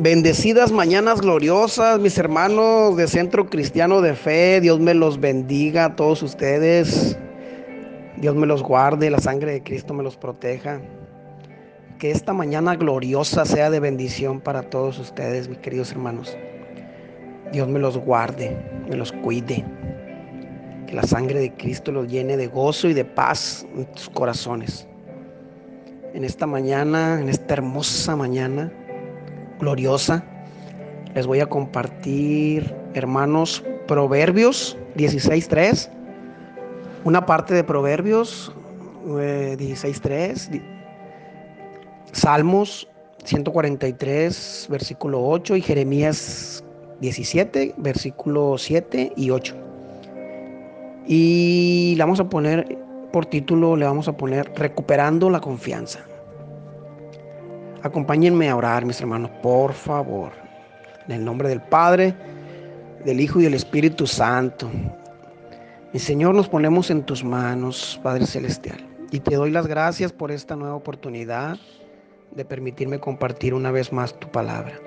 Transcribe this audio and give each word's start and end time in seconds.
Bendecidas 0.00 0.70
mañanas 0.70 1.20
gloriosas, 1.20 1.98
mis 1.98 2.16
hermanos 2.18 2.96
de 2.96 3.08
Centro 3.08 3.50
Cristiano 3.50 4.00
de 4.00 4.14
Fe. 4.14 4.60
Dios 4.60 4.78
me 4.78 4.94
los 4.94 5.18
bendiga 5.18 5.86
a 5.86 5.96
todos 5.96 6.22
ustedes. 6.22 7.18
Dios 8.16 8.36
me 8.36 8.46
los 8.46 8.62
guarde, 8.62 9.10
la 9.10 9.18
sangre 9.18 9.50
de 9.50 9.64
Cristo 9.64 9.94
me 9.94 10.04
los 10.04 10.16
proteja. 10.16 10.80
Que 11.98 12.12
esta 12.12 12.32
mañana 12.32 12.76
gloriosa 12.76 13.44
sea 13.44 13.70
de 13.70 13.80
bendición 13.80 14.40
para 14.40 14.62
todos 14.62 15.00
ustedes, 15.00 15.48
mis 15.48 15.58
queridos 15.58 15.90
hermanos. 15.90 16.38
Dios 17.50 17.66
me 17.66 17.80
los 17.80 17.98
guarde, 17.98 18.56
me 18.88 18.94
los 18.94 19.10
cuide. 19.10 19.64
Que 20.86 20.94
la 20.94 21.02
sangre 21.02 21.40
de 21.40 21.54
Cristo 21.54 21.90
los 21.90 22.06
llene 22.06 22.36
de 22.36 22.46
gozo 22.46 22.86
y 22.86 22.94
de 22.94 23.04
paz 23.04 23.66
en 23.76 23.84
tus 23.86 24.08
corazones. 24.10 24.86
En 26.14 26.22
esta 26.22 26.46
mañana, 26.46 27.20
en 27.20 27.28
esta 27.28 27.54
hermosa 27.54 28.14
mañana, 28.14 28.72
gloriosa. 29.58 30.24
Les 31.14 31.26
voy 31.26 31.40
a 31.40 31.46
compartir, 31.46 32.74
hermanos, 32.94 33.64
Proverbios 33.86 34.76
16.3. 34.96 35.90
Una 37.04 37.26
parte 37.26 37.54
de 37.54 37.64
Proverbios 37.64 38.52
16.3. 39.06 40.54
Eh, 40.54 40.62
Salmos 42.12 42.88
143, 43.24 44.68
versículo 44.70 45.22
8 45.26 45.56
y 45.56 45.60
Jeremías 45.60 46.64
17, 47.00 47.74
versículo 47.76 48.56
7 48.56 49.12
y 49.16 49.30
8. 49.30 49.54
Y 51.06 51.94
le 51.96 52.02
vamos 52.02 52.20
a 52.20 52.28
poner 52.28 52.78
por 53.12 53.26
título, 53.26 53.76
le 53.76 53.86
vamos 53.86 54.08
a 54.08 54.16
poner 54.16 54.50
Recuperando 54.54 55.30
la 55.30 55.40
confianza. 55.40 56.00
Acompáñenme 57.82 58.48
a 58.48 58.56
orar, 58.56 58.84
mis 58.84 59.00
hermanos, 59.00 59.30
por 59.42 59.72
favor. 59.72 60.32
En 61.06 61.12
el 61.12 61.24
nombre 61.24 61.48
del 61.48 61.60
Padre, 61.60 62.14
del 63.04 63.20
Hijo 63.20 63.40
y 63.40 63.44
del 63.44 63.54
Espíritu 63.54 64.06
Santo. 64.06 64.68
Mi 65.92 66.00
Señor, 66.00 66.34
nos 66.34 66.48
ponemos 66.48 66.90
en 66.90 67.04
tus 67.04 67.22
manos, 67.22 68.00
Padre 68.02 68.26
Celestial. 68.26 68.84
Y 69.10 69.20
te 69.20 69.36
doy 69.36 69.50
las 69.50 69.66
gracias 69.66 70.12
por 70.12 70.32
esta 70.32 70.56
nueva 70.56 70.74
oportunidad 70.74 71.56
de 72.32 72.44
permitirme 72.44 72.98
compartir 72.98 73.54
una 73.54 73.70
vez 73.70 73.92
más 73.92 74.18
tu 74.18 74.28
palabra. 74.30 74.78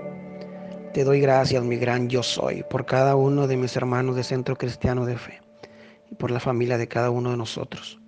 Te 0.93 1.05
doy 1.05 1.21
gracias, 1.21 1.63
mi 1.63 1.77
gran 1.77 2.09
yo 2.09 2.21
soy, 2.21 2.63
por 2.69 2.85
cada 2.85 3.15
uno 3.15 3.47
de 3.47 3.55
mis 3.55 3.75
hermanos 3.77 4.17
de 4.17 4.23
Centro 4.23 4.57
Cristiano 4.57 5.05
de 5.05 5.17
Fe 5.17 5.41
y 6.11 6.15
por 6.15 6.29
la 6.29 6.41
familia 6.41 6.77
de 6.77 6.89
cada 6.89 7.09
uno 7.09 7.31
de 7.31 7.37
nosotros. 7.37 8.00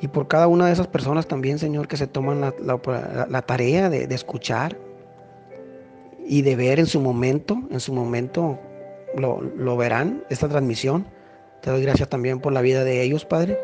Y 0.00 0.08
por 0.08 0.28
cada 0.28 0.46
una 0.46 0.66
de 0.66 0.72
esas 0.72 0.86
personas 0.86 1.26
también, 1.26 1.58
Señor, 1.58 1.88
que 1.88 1.96
se 1.96 2.06
toman 2.06 2.40
la, 2.40 3.42
tarea 3.42 3.90
de, 3.90 4.04
escuchar 4.14 4.76
y 6.24 6.42
de 6.42 6.56
ver 6.56 6.78
en 6.78 6.86
su 6.86 7.00
momento, 7.00 7.58
en 7.70 7.80
su 7.80 7.92
momento 7.92 8.58
lo, 9.16 9.40
lo 9.40 9.76
verán, 9.76 10.22
esta 10.30 10.48
transmisión. 10.48 11.06
Te 11.62 11.70
doy 11.70 11.82
gracias 11.82 12.08
también 12.08 12.38
por 12.38 12.52
la 12.52 12.60
vida 12.60 12.84
de 12.84 13.02
ellos, 13.02 13.24
Padre. 13.24 13.58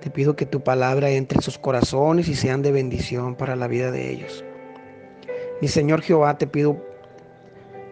Te 0.00 0.10
pido 0.10 0.34
que 0.34 0.46
tu 0.46 0.62
palabra 0.62 1.10
entre 1.10 1.36
en 1.38 1.42
sus 1.42 1.58
corazones 1.58 2.28
y 2.28 2.34
sean 2.34 2.62
de 2.62 2.72
bendición 2.72 3.36
para 3.36 3.54
la 3.54 3.68
vida 3.68 3.92
de 3.92 4.10
ellos. 4.10 4.44
Mi 5.60 5.68
Señor 5.68 6.02
Jehová, 6.02 6.36
te 6.38 6.48
pido, 6.48 6.84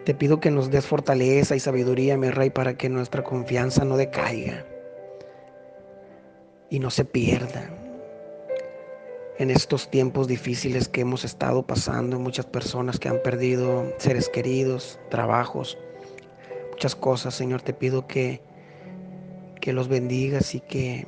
te 0.03 0.13
pido 0.13 0.41
que 0.41 0.51
nos 0.51 0.69
des 0.69 0.85
fortaleza 0.85 1.55
y 1.55 1.61
sabiduría, 1.61 2.17
mi 2.17 2.29
Rey, 2.29 2.49
para 2.49 2.77
que 2.77 2.89
nuestra 2.89 3.23
confianza 3.23 3.85
no 3.85 3.95
decaiga 3.95 4.65
y 6.69 6.79
no 6.79 6.89
se 6.89 7.05
pierda. 7.05 7.69
En 9.37 9.51
estos 9.51 9.89
tiempos 9.89 10.27
difíciles 10.27 10.87
que 10.87 11.01
hemos 11.01 11.23
estado 11.23 11.65
pasando, 11.65 12.19
muchas 12.19 12.45
personas 12.45 12.99
que 12.99 13.07
han 13.07 13.21
perdido 13.21 13.85
seres 13.99 14.29
queridos, 14.29 14.99
trabajos, 15.09 15.77
muchas 16.71 16.95
cosas, 16.95 17.35
Señor, 17.35 17.61
te 17.61 17.73
pido 17.73 18.07
que, 18.07 18.41
que 19.61 19.73
los 19.73 19.87
bendigas 19.87 20.55
y 20.55 20.59
que 20.59 21.05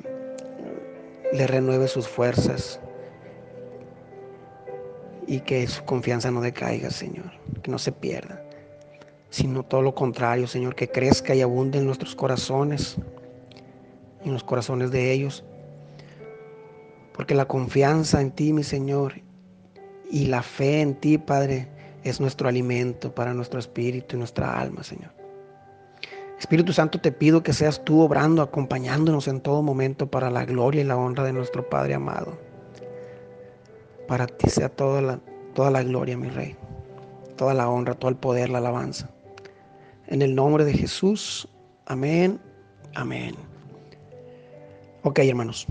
le 1.32 1.46
renueve 1.46 1.88
sus 1.88 2.08
fuerzas 2.08 2.80
y 5.26 5.40
que 5.40 5.66
su 5.66 5.84
confianza 5.84 6.30
no 6.30 6.40
decaiga, 6.40 6.90
Señor, 6.90 7.30
que 7.62 7.70
no 7.70 7.78
se 7.78 7.92
pierda, 7.92 8.42
sino 9.28 9.64
todo 9.64 9.82
lo 9.82 9.94
contrario, 9.94 10.46
Señor, 10.46 10.74
que 10.74 10.88
crezca 10.88 11.34
y 11.34 11.40
abunde 11.40 11.78
en 11.78 11.86
nuestros 11.86 12.14
corazones, 12.16 12.96
en 14.24 14.32
los 14.32 14.42
corazones 14.42 14.90
de 14.90 15.12
ellos, 15.12 15.44
porque 17.20 17.34
la 17.34 17.44
confianza 17.44 18.22
en 18.22 18.30
ti, 18.30 18.54
mi 18.54 18.62
Señor, 18.62 19.20
y 20.10 20.28
la 20.28 20.42
fe 20.42 20.80
en 20.80 20.94
ti, 20.94 21.18
Padre, 21.18 21.68
es 22.02 22.18
nuestro 22.18 22.48
alimento 22.48 23.14
para 23.14 23.34
nuestro 23.34 23.60
espíritu 23.60 24.16
y 24.16 24.18
nuestra 24.20 24.58
alma, 24.58 24.82
Señor. 24.82 25.10
Espíritu 26.38 26.72
Santo, 26.72 26.98
te 26.98 27.12
pido 27.12 27.42
que 27.42 27.52
seas 27.52 27.84
tú 27.84 28.00
obrando, 28.00 28.40
acompañándonos 28.40 29.28
en 29.28 29.42
todo 29.42 29.60
momento 29.60 30.10
para 30.10 30.30
la 30.30 30.46
gloria 30.46 30.80
y 30.80 30.84
la 30.84 30.96
honra 30.96 31.22
de 31.24 31.34
nuestro 31.34 31.68
Padre 31.68 31.92
amado. 31.92 32.38
Para 34.08 34.26
ti 34.26 34.48
sea 34.48 34.70
toda 34.70 35.02
la, 35.02 35.20
toda 35.52 35.70
la 35.70 35.82
gloria, 35.82 36.16
mi 36.16 36.30
Rey, 36.30 36.56
toda 37.36 37.52
la 37.52 37.68
honra, 37.68 37.96
todo 37.96 38.08
el 38.08 38.16
poder, 38.16 38.48
la 38.48 38.60
alabanza. 38.60 39.10
En 40.06 40.22
el 40.22 40.34
nombre 40.34 40.64
de 40.64 40.72
Jesús, 40.72 41.46
amén, 41.84 42.40
amén. 42.94 43.34
Ok, 45.02 45.18
hermanos. 45.18 45.66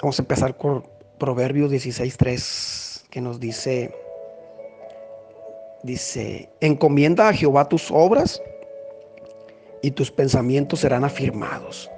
Vamos 0.00 0.20
a 0.20 0.22
empezar 0.22 0.56
con 0.56 0.86
Proverbios 1.18 1.72
16.3, 1.72 3.08
que 3.10 3.20
nos 3.20 3.40
dice, 3.40 3.92
dice, 5.82 6.48
encomienda 6.60 7.28
a 7.28 7.32
Jehová 7.32 7.68
tus 7.68 7.90
obras 7.90 8.40
y 9.82 9.90
tus 9.90 10.12
pensamientos 10.12 10.80
serán 10.80 11.02
afirmados. 11.02 11.90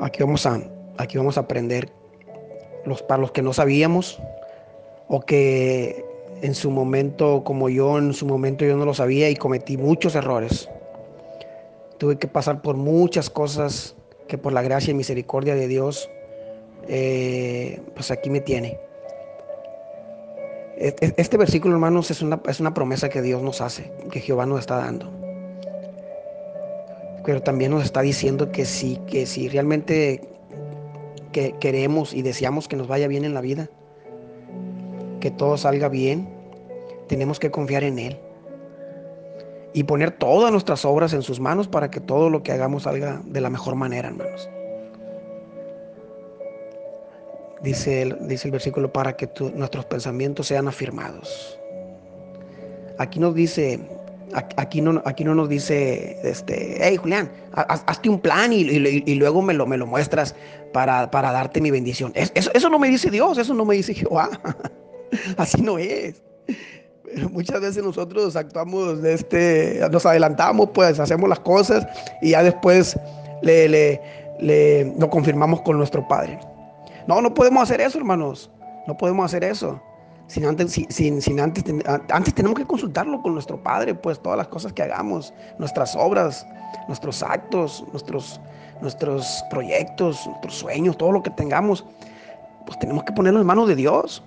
Aquí 0.00 0.24
vamos 0.24 0.44
a, 0.46 0.60
aquí 0.98 1.16
vamos 1.16 1.36
a 1.36 1.42
aprender 1.42 1.88
los, 2.84 3.02
para 3.02 3.20
los 3.20 3.30
que 3.30 3.42
no 3.42 3.52
sabíamos 3.52 4.20
o 5.06 5.20
que 5.20 6.04
en 6.42 6.56
su 6.56 6.72
momento, 6.72 7.44
como 7.44 7.68
yo, 7.68 7.98
en 7.98 8.12
su 8.12 8.26
momento 8.26 8.64
yo 8.64 8.76
no 8.76 8.84
lo 8.84 8.94
sabía 8.94 9.30
y 9.30 9.36
cometí 9.36 9.76
muchos 9.76 10.16
errores. 10.16 10.68
Tuve 11.98 12.18
que 12.18 12.26
pasar 12.26 12.62
por 12.62 12.76
muchas 12.76 13.30
cosas 13.30 13.94
que 14.28 14.38
por 14.38 14.52
la 14.52 14.62
gracia 14.62 14.90
y 14.90 14.94
misericordia 14.94 15.54
de 15.54 15.68
Dios, 15.68 16.10
eh, 16.88 17.80
pues 17.94 18.10
aquí 18.10 18.30
me 18.30 18.40
tiene. 18.40 18.78
E-, 20.76 20.94
e-, 21.00 21.14
este 21.16 21.36
versículo, 21.36 21.74
hermanos, 21.74 22.10
es 22.10 22.22
una, 22.22 22.40
es 22.48 22.60
una 22.60 22.74
promesa 22.74 23.08
que 23.08 23.22
Dios 23.22 23.42
nos 23.42 23.60
hace, 23.60 23.90
que 24.10 24.20
Jehová 24.20 24.46
nos 24.46 24.60
está 24.60 24.76
dando. 24.76 25.10
Pero 27.24 27.42
también 27.42 27.72
nos 27.72 27.84
está 27.84 28.02
diciendo 28.02 28.52
que 28.52 28.64
si, 28.64 28.96
que 29.06 29.26
si 29.26 29.48
realmente 29.48 30.22
que 31.32 31.54
queremos 31.58 32.14
y 32.14 32.22
deseamos 32.22 32.68
que 32.68 32.76
nos 32.76 32.88
vaya 32.88 33.08
bien 33.08 33.24
en 33.24 33.34
la 33.34 33.40
vida, 33.40 33.68
que 35.20 35.30
todo 35.30 35.56
salga 35.56 35.88
bien, 35.88 36.28
tenemos 37.08 37.38
que 37.38 37.50
confiar 37.50 37.82
en 37.84 37.98
Él 37.98 38.18
y 39.76 39.84
poner 39.84 40.10
todas 40.10 40.50
nuestras 40.50 40.86
obras 40.86 41.12
en 41.12 41.20
sus 41.20 41.38
manos 41.38 41.68
para 41.68 41.90
que 41.90 42.00
todo 42.00 42.30
lo 42.30 42.42
que 42.42 42.50
hagamos 42.50 42.84
salga 42.84 43.20
de 43.26 43.42
la 43.42 43.50
mejor 43.50 43.74
manera, 43.74 44.08
hermanos. 44.08 44.48
Dice 47.62 48.00
el, 48.00 48.26
dice 48.26 48.48
el 48.48 48.52
versículo, 48.52 48.90
para 48.90 49.18
que 49.18 49.28
nuestros 49.54 49.84
pensamientos 49.84 50.46
sean 50.46 50.66
afirmados. 50.66 51.60
Aquí 52.96 53.20
nos 53.20 53.34
dice, 53.34 53.78
aquí 54.32 54.80
no, 54.80 55.02
aquí 55.04 55.24
no 55.24 55.34
nos 55.34 55.50
dice, 55.50 56.20
este, 56.22 56.78
hey 56.80 56.96
Julián, 56.96 57.30
hazte 57.52 58.08
un 58.08 58.18
plan 58.18 58.54
y, 58.54 59.14
luego 59.16 59.42
me 59.42 59.52
lo, 59.52 59.66
me 59.66 59.76
lo 59.76 59.86
muestras 59.86 60.34
para, 60.72 61.10
para 61.10 61.32
darte 61.32 61.60
mi 61.60 61.70
bendición. 61.70 62.12
eso, 62.14 62.50
eso 62.54 62.70
no 62.70 62.78
me 62.78 62.88
dice 62.88 63.10
Dios, 63.10 63.36
eso 63.36 63.52
no 63.52 63.66
me 63.66 63.74
dice 63.74 63.92
Jehová. 63.92 64.30
Así 65.36 65.60
no 65.60 65.76
es 65.76 66.22
muchas 67.32 67.60
veces 67.60 67.82
nosotros 67.82 68.36
actuamos 68.36 69.02
de 69.02 69.14
este, 69.14 69.80
nos 69.90 70.06
adelantamos, 70.06 70.70
pues 70.72 70.98
hacemos 70.98 71.28
las 71.28 71.40
cosas 71.40 71.86
y 72.22 72.30
ya 72.30 72.42
después 72.42 72.98
le, 73.42 73.68
le, 73.68 74.00
le, 74.40 74.94
lo 74.98 75.10
confirmamos 75.10 75.62
con 75.62 75.78
nuestro 75.78 76.06
Padre. 76.06 76.38
No, 77.06 77.20
no 77.20 77.32
podemos 77.32 77.62
hacer 77.62 77.80
eso, 77.80 77.98
hermanos. 77.98 78.50
No 78.86 78.96
podemos 78.96 79.26
hacer 79.26 79.44
eso. 79.44 79.80
Sin 80.28 80.44
antes, 80.44 80.72
sin, 80.88 81.22
sin 81.22 81.40
antes, 81.40 81.64
antes 82.10 82.34
tenemos 82.34 82.58
que 82.58 82.66
consultarlo 82.66 83.22
con 83.22 83.34
nuestro 83.34 83.62
Padre, 83.62 83.94
pues 83.94 84.20
todas 84.20 84.36
las 84.36 84.48
cosas 84.48 84.72
que 84.72 84.82
hagamos, 84.82 85.32
nuestras 85.58 85.94
obras, 85.94 86.44
nuestros 86.88 87.22
actos, 87.22 87.84
nuestros, 87.92 88.40
nuestros 88.80 89.44
proyectos, 89.50 90.26
nuestros 90.26 90.54
sueños, 90.54 90.98
todo 90.98 91.12
lo 91.12 91.22
que 91.22 91.30
tengamos, 91.30 91.84
pues 92.66 92.76
tenemos 92.80 93.04
que 93.04 93.12
ponerlo 93.12 93.40
en 93.40 93.46
manos 93.46 93.68
de 93.68 93.76
Dios. 93.76 94.22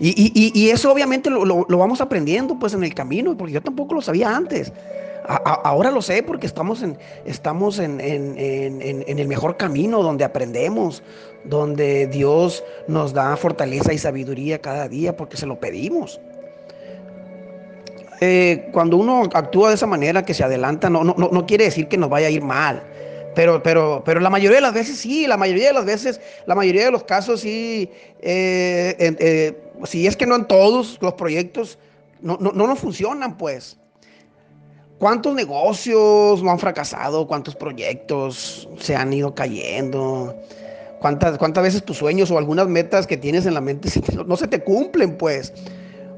Y, 0.00 0.70
eso 0.70 0.92
obviamente 0.92 1.28
lo, 1.28 1.66
vamos 1.66 2.00
aprendiendo 2.00 2.58
pues 2.58 2.74
en 2.74 2.84
el 2.84 2.94
camino, 2.94 3.36
porque 3.36 3.54
yo 3.54 3.62
tampoco 3.62 3.94
lo 3.94 4.00
sabía 4.00 4.34
antes. 4.34 4.72
ahora 5.26 5.90
lo 5.90 6.00
sé 6.02 6.22
porque 6.22 6.46
estamos, 6.46 6.82
en, 6.82 6.96
estamos 7.24 7.78
en, 7.78 8.00
en, 8.00 9.18
el 9.18 9.28
mejor 9.28 9.56
camino 9.56 10.02
donde 10.02 10.24
aprendemos, 10.24 11.02
donde 11.44 12.06
Dios 12.06 12.62
nos 12.86 13.12
da 13.12 13.36
fortaleza 13.36 13.92
y 13.92 13.98
sabiduría 13.98 14.60
cada 14.60 14.88
día 14.88 15.16
porque 15.16 15.36
se 15.36 15.46
lo 15.46 15.58
pedimos. 15.58 16.20
Eh, 18.20 18.68
cuando 18.72 18.96
uno 18.96 19.28
actúa 19.32 19.68
de 19.68 19.76
esa 19.76 19.86
manera 19.86 20.24
que 20.24 20.34
se 20.34 20.42
adelanta, 20.42 20.90
no, 20.90 21.04
no, 21.04 21.14
no 21.14 21.46
quiere 21.46 21.64
decir 21.64 21.88
que 21.88 21.96
nos 21.96 22.10
vaya 22.10 22.26
a 22.26 22.30
ir 22.30 22.42
mal. 22.42 22.82
Pero, 23.34 23.62
pero, 23.62 24.02
pero 24.04 24.18
la 24.18 24.30
mayoría 24.30 24.56
de 24.56 24.62
las 24.62 24.74
veces 24.74 24.98
sí, 24.98 25.26
la 25.28 25.36
mayoría 25.36 25.68
de 25.68 25.74
las 25.74 25.84
veces, 25.84 26.20
la 26.46 26.56
mayoría 26.56 26.86
de 26.86 26.90
los 26.90 27.04
casos 27.04 27.42
sí, 27.42 27.88
eh, 28.20 28.96
eh, 28.98 29.56
si 29.84 30.06
es 30.06 30.16
que 30.16 30.26
no 30.26 30.36
en 30.36 30.46
todos 30.46 30.98
los 31.00 31.14
proyectos, 31.14 31.78
no, 32.20 32.36
no, 32.40 32.52
no 32.52 32.76
funcionan 32.76 33.36
pues. 33.36 33.78
¿Cuántos 34.98 35.34
negocios 35.34 36.42
no 36.42 36.50
han 36.50 36.58
fracasado? 36.58 37.26
¿Cuántos 37.26 37.54
proyectos 37.54 38.68
se 38.80 38.96
han 38.96 39.12
ido 39.12 39.34
cayendo? 39.34 40.34
¿Cuántas, 40.98 41.38
cuántas 41.38 41.62
veces 41.62 41.84
tus 41.84 41.98
sueños 41.98 42.30
o 42.30 42.38
algunas 42.38 42.66
metas 42.66 43.06
que 43.06 43.16
tienes 43.16 43.46
en 43.46 43.54
la 43.54 43.60
mente 43.60 43.88
no 44.26 44.36
se 44.36 44.48
te 44.48 44.60
cumplen 44.62 45.16
pues? 45.16 45.52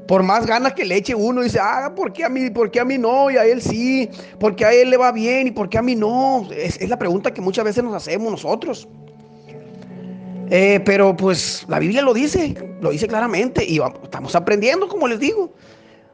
Por 0.07 0.23
más 0.23 0.45
ganas 0.47 0.73
que 0.73 0.83
le 0.83 0.95
eche 0.97 1.13
uno, 1.13 1.41
dice, 1.41 1.59
ah, 1.61 1.93
¿por 1.95 2.11
qué 2.11 2.25
a 2.25 2.29
mí, 2.29 2.49
por 2.49 2.71
qué 2.71 2.79
a 2.79 2.85
mí 2.85 2.97
no? 2.97 3.29
Y 3.29 3.37
a 3.37 3.45
él 3.45 3.61
sí, 3.61 4.09
¿por 4.39 4.55
qué 4.55 4.65
a 4.65 4.73
él 4.73 4.89
le 4.89 4.97
va 4.97 5.11
bien 5.11 5.47
y 5.47 5.51
por 5.51 5.69
qué 5.69 5.77
a 5.77 5.81
mí 5.81 5.95
no? 5.95 6.47
Es, 6.51 6.89
la 6.89 6.97
pregunta 6.97 7.33
que 7.33 7.39
muchas 7.39 7.63
veces 7.63 7.83
nos 7.83 7.93
hacemos 7.93 8.31
nosotros. 8.31 8.87
Eh, 10.53 10.81
pero 10.83 11.15
pues 11.15 11.65
la 11.69 11.79
Biblia 11.79 12.01
lo 12.01 12.13
dice, 12.13 12.53
lo 12.81 12.89
dice 12.89 13.07
claramente 13.07 13.63
y 13.63 13.79
estamos 14.03 14.35
aprendiendo, 14.35 14.89
como 14.89 15.07
les 15.07 15.17
digo. 15.17 15.53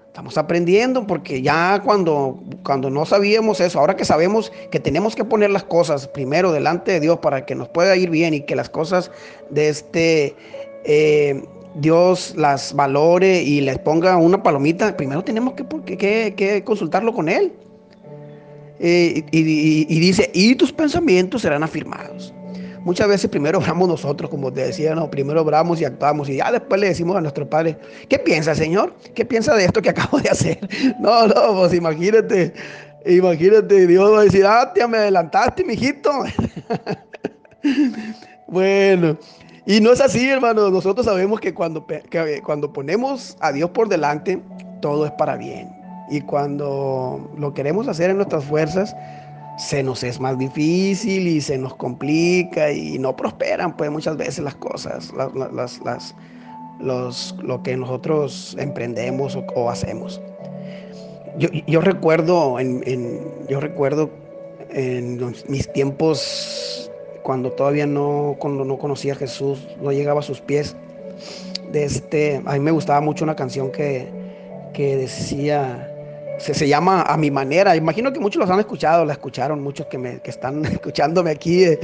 Estamos 0.06 0.38
aprendiendo 0.38 1.08
porque 1.08 1.42
ya 1.42 1.82
cuando, 1.84 2.40
cuando 2.64 2.92
no 2.92 3.06
sabíamos 3.06 3.60
eso, 3.60 3.80
ahora 3.80 3.96
que 3.96 4.06
sabemos 4.06 4.52
que 4.72 4.80
tenemos 4.80 5.16
que 5.16 5.24
poner 5.24 5.50
las 5.50 5.64
cosas 5.64 6.08
primero 6.08 6.52
delante 6.52 6.92
de 6.92 7.00
Dios 7.00 7.18
para 7.18 7.48
que 7.48 7.56
nos 7.56 7.68
pueda 7.70 7.96
ir 7.96 8.12
bien 8.12 8.36
y 8.36 8.42
que 8.42 8.56
las 8.56 8.70
cosas 8.70 9.10
de 9.50 9.70
este 9.70 10.36
eh, 10.86 11.44
Dios 11.74 12.36
las 12.38 12.76
valore 12.76 13.42
y 13.42 13.62
les 13.62 13.80
ponga 13.80 14.18
una 14.18 14.44
palomita, 14.44 14.96
primero 14.96 15.24
tenemos 15.24 15.56
que, 15.56 16.64
consultarlo 16.64 17.12
con 17.12 17.28
Él. 17.28 17.54
Eh, 18.80 19.24
y, 19.32 20.00
dice, 20.00 20.30
y 20.32 20.54
tus 20.54 20.72
pensamientos 20.72 21.42
serán 21.42 21.64
afirmados. 21.64 22.36
Muchas 22.88 23.10
veces 23.10 23.30
primero 23.30 23.60
oramos 23.60 23.90
nosotros, 23.90 24.30
como 24.32 24.54
te 24.54 24.62
decía, 24.62 24.96
no, 24.96 25.12
primero 25.12 25.44
oramos 25.44 25.82
y 25.82 25.84
actuamos 25.84 26.30
y 26.30 26.38
ya 26.38 26.54
después 26.54 26.80
le 26.80 26.88
decimos 26.88 27.18
a 27.18 27.20
nuestro 27.20 27.50
Padre, 27.50 27.78
¿qué 28.08 28.18
piensa, 28.18 28.56
Señor? 28.56 28.96
¿Qué 29.14 29.26
piensa 29.26 29.54
de 29.56 29.66
esto 29.66 29.82
que 29.82 29.90
acabo 29.96 30.22
de 30.22 30.30
hacer? 30.30 30.58
No, 30.98 31.28
no, 31.28 31.54
pues 31.58 31.74
imagínate, 31.74 32.54
imagínate, 33.06 33.88
Dios 33.88 34.10
va 34.10 34.22
a 34.22 34.24
decir, 34.24 34.46
ah, 34.46 34.72
tía, 34.74 34.88
me 34.88 35.00
adelantaste, 35.00 35.66
mijito. 35.66 36.10
bueno, 38.48 39.18
y 39.66 39.82
no 39.82 39.92
es 39.92 40.00
así, 40.00 40.30
hermano. 40.30 40.70
Nosotros 40.70 41.06
sabemos 41.06 41.42
que 41.42 41.54
cuando, 41.54 41.86
cuando 42.46 42.72
ponemos 42.72 43.36
a 43.42 43.52
Dios 43.52 43.70
por 43.72 43.90
delante, 43.90 44.42
todo 44.80 45.06
es 45.06 45.12
para 45.12 45.36
bien. 45.36 45.70
Y 46.10 46.22
cuando 46.22 47.34
lo 47.38 47.54
queremos 47.54 47.90
hacer 47.90 48.12
en 48.12 48.16
nuestras 48.16 48.46
fuerzas, 48.46 48.96
se 49.58 49.82
nos 49.84 50.04
es 50.04 50.20
más 50.20 50.38
difícil 50.38 51.28
y 51.28 51.42
se 51.42 51.58
nos 51.58 51.76
complica 51.76 52.72
y 52.72 53.00
no 53.00 53.16
prosperan, 53.16 53.76
pues 53.76 53.90
muchas 53.92 54.16
veces 54.16 54.40
las 54.40 54.56
cosas, 54.56 55.12
las, 55.14 55.82
las, 55.84 56.16
los, 56.80 57.36
lo 57.42 57.64
que 57.64 57.76
nosotros 57.76 58.56
emprendemos 58.60 59.38
o, 59.56 59.70
hacemos. 59.70 60.22
Yo, 61.38 61.50
yo 61.68 61.82
recuerdo 61.82 62.60
en, 62.60 62.84
en, 62.86 63.22
yo 63.50 63.60
recuerdo 63.60 64.10
en 64.70 65.34
mis 65.48 65.72
tiempos 65.74 66.92
cuando 67.24 67.52
todavía 67.52 67.86
no, 67.86 68.36
cuando 68.40 68.64
no 68.64 68.78
conocía 68.78 69.14
a 69.14 69.16
Jesús, 69.16 69.68
no 69.82 69.92
llegaba 69.92 70.20
a 70.20 70.24
sus 70.24 70.40
pies. 70.40 70.76
Este, 71.74 72.42
a 72.46 72.54
mí 72.54 72.60
me 72.60 72.72
gustaba 72.72 73.02
mucho 73.02 73.24
una 73.24 73.36
canción 73.36 73.72
que, 73.72 74.08
que 74.74 74.96
decía, 74.96 75.97
se, 76.38 76.54
se, 76.54 76.68
llama 76.68 77.02
A 77.04 77.18
mi 77.18 77.32
manera. 77.32 77.76
Imagino 77.76 78.14
que 78.14 78.20
muchos 78.20 78.40
los 78.40 78.50
han 78.50 78.60
escuchado, 78.60 79.06
la 79.06 79.14
escucharon, 79.14 79.62
muchos 79.62 79.88
que, 79.88 79.98
me, 79.98 80.22
que 80.22 80.30
están 80.30 80.64
escuchándome 80.72 81.32
aquí 81.32 81.64
eh, 81.64 81.80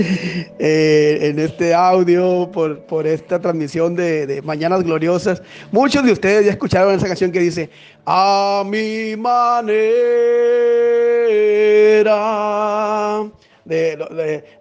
eh, 0.60 1.20
en 1.22 1.40
este 1.40 1.74
audio, 1.74 2.50
por, 2.52 2.80
por 2.82 3.08
esta 3.08 3.40
transmisión 3.40 3.96
de, 3.96 4.28
de, 4.28 4.42
Mañanas 4.42 4.84
Gloriosas. 4.84 5.42
Muchos 5.72 6.04
de 6.04 6.12
ustedes 6.12 6.46
ya 6.46 6.52
escucharon 6.52 6.94
esa 6.94 7.08
canción 7.08 7.32
que 7.32 7.40
dice, 7.40 7.70
A 8.06 8.64
mi 8.66 9.16
manera 9.16 9.84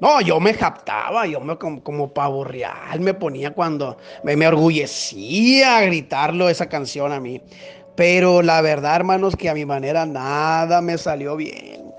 no, 0.01 0.21
yo 0.21 0.39
me 0.39 0.55
japtaba, 0.55 1.27
yo 1.27 1.41
me 1.41 1.57
como, 1.57 1.83
como 1.83 2.13
pavo 2.13 2.45
real 2.45 3.01
me 3.01 3.15
ponía 3.15 3.53
cuando 3.53 3.97
me, 4.23 4.37
me 4.37 4.47
orgullecía 4.47 5.81
gritarlo 5.83 6.49
esa 6.49 6.69
canción 6.69 7.13
a 7.13 7.21
mí. 7.21 7.41
Pero 7.95 8.43
la 8.43 8.61
verdad, 8.63 8.97
hermanos, 8.97 9.37
que 9.37 9.51
a 9.51 9.55
mi 9.55 9.67
manera 9.67 10.07
nada 10.07 10.81
me 10.81 10.97
salió 10.97 11.37
bien. 11.37 11.93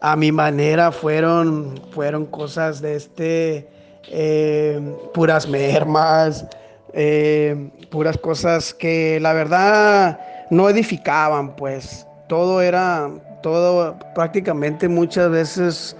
A 0.00 0.16
mi 0.16 0.32
manera 0.32 0.92
fueron, 0.92 1.80
fueron 1.92 2.26
cosas 2.26 2.80
de 2.80 2.96
este, 2.96 3.68
eh, 4.08 4.80
puras 5.14 5.48
mermas, 5.48 6.44
eh, 6.92 7.70
puras 7.90 8.18
cosas 8.18 8.74
que 8.74 9.18
la 9.20 9.32
verdad 9.32 10.20
no 10.50 10.68
edificaban, 10.68 11.56
pues 11.56 12.06
todo 12.28 12.60
era, 12.60 13.10
todo 13.42 13.96
prácticamente 14.14 14.88
muchas 14.88 15.30
veces 15.30 15.96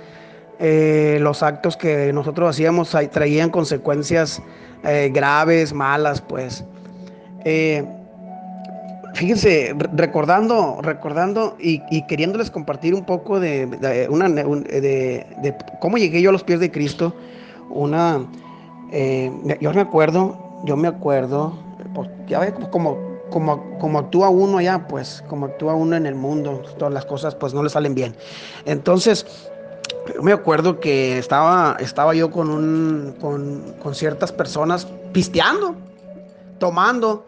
eh, 0.58 1.18
los 1.20 1.42
actos 1.42 1.76
que 1.76 2.12
nosotros 2.12 2.50
hacíamos 2.50 2.96
traían 3.10 3.50
consecuencias 3.50 4.42
graves, 5.10 5.72
malas, 5.72 6.20
pues. 6.20 6.64
Fíjense, 9.16 9.74
recordando, 9.94 10.78
recordando 10.82 11.56
y, 11.58 11.80
queriéndoles 12.06 12.50
compartir 12.50 12.94
un 12.94 13.04
poco 13.04 13.40
de, 13.40 14.06
una, 14.10 14.28
de, 14.28 15.56
cómo 15.80 15.96
llegué 15.96 16.20
yo 16.20 16.30
a 16.30 16.32
los 16.32 16.44
pies 16.44 16.60
de 16.60 16.70
Cristo, 16.70 17.14
una, 17.70 18.26
yo 19.60 19.72
me 19.72 19.80
acuerdo, 19.80 20.60
yo 20.64 20.76
me 20.76 20.88
acuerdo, 20.88 21.58
pues, 21.94 22.10
ya 22.28 22.40
ves 22.40 22.52
como, 22.70 22.98
como, 23.30 23.78
como 23.78 23.98
actúa 23.98 24.28
uno 24.28 24.58
allá, 24.58 24.86
pues, 24.86 25.24
como 25.28 25.46
actúa 25.46 25.74
uno 25.74 25.96
en 25.96 26.06
el 26.06 26.14
mundo, 26.14 26.62
todas 26.78 26.92
las 26.92 27.06
cosas 27.06 27.34
pues 27.34 27.54
no 27.54 27.62
le 27.62 27.70
salen 27.70 27.94
bien. 27.94 28.14
Entonces, 28.66 29.26
me 30.22 30.32
acuerdo 30.32 30.80
que 30.80 31.18
estaba, 31.18 31.76
estaba 31.80 32.14
yo 32.14 32.30
con, 32.30 32.50
un, 32.50 33.14
con, 33.20 33.94
ciertas 33.94 34.32
personas 34.32 34.86
pisteando, 35.12 35.74
tomando, 36.58 37.26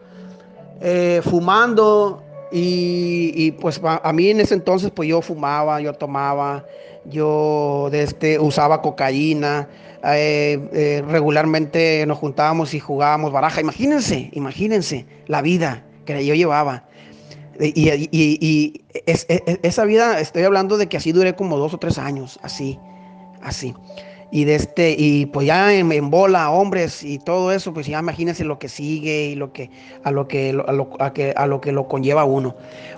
eh, 0.81 1.21
fumando. 1.25 2.23
Y, 2.51 3.53
pues 3.61 3.79
a, 3.85 4.13
mí 4.13 4.31
en 4.31 4.41
ese 4.41 4.55
entonces 4.55 4.91
pues 4.91 5.07
yo 5.07 5.21
fumaba, 5.21 5.83
yo 5.83 5.93
tomaba, 5.93 6.65
yo 7.05 7.91
este, 7.93 8.39
usaba 8.39 8.81
cocaína. 8.81 9.69
Eh, 10.05 10.61
eh, 10.73 11.05
regularmente 11.09 12.07
nos 12.07 12.19
juntábamos 12.19 12.73
y 12.73 12.81
jugábamos 12.81 13.33
baraja. 13.33 13.61
Imagínense, 13.61 14.31
imagínense 14.33 15.07
la 15.27 15.43
vida 15.43 15.85
que 16.07 16.25
yo 16.25 16.35
llevaba. 16.35 16.85
Y, 17.61 18.85
esa 19.07 19.85
vida, 19.85 20.21
estoy 20.21 20.45
hablando 20.45 20.79
de 20.79 20.87
que 20.87 20.97
así 20.97 21.13
duré 21.13 21.35
como 21.35 21.59
dos 21.59 21.75
o 21.75 21.79
tres 21.79 21.99
años, 21.99 22.39
así, 22.43 22.79
así. 23.43 23.75
Y 24.31 24.45
de 24.45 24.57
este, 24.57 24.95
y 24.99 25.27
pues 25.27 25.47
ya 25.47 25.73
en, 25.73 26.11
bola, 26.11 26.51
hombres 26.51 27.03
y 27.03 27.19
todo 27.19 27.51
eso, 27.51 27.73
pues 27.73 27.87
ya 27.87 27.99
imagínense 28.01 28.45
lo 28.45 28.59
que 28.59 28.69
sigue 28.69 29.27
y 29.27 29.35
lo 29.35 29.53
que, 29.53 29.71
a 30.05 30.11
lo 30.11 30.29
que, 30.29 30.51
a 30.67 30.73
lo, 30.73 30.91
que, 31.15 31.33
a 31.35 31.47
lo 31.47 31.61
que 31.61 31.75
conlleva 31.89 32.25
uno. 32.25 32.55